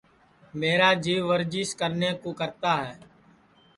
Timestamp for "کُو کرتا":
2.21-2.73